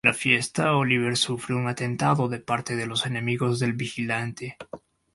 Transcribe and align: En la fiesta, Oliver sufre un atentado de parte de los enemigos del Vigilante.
En 0.03 0.09
la 0.09 0.15
fiesta, 0.17 0.75
Oliver 0.77 1.15
sufre 1.15 1.53
un 1.53 1.67
atentado 1.67 2.27
de 2.27 2.39
parte 2.39 2.75
de 2.75 2.87
los 2.87 3.05
enemigos 3.05 3.59
del 3.59 3.73
Vigilante. 3.73 4.57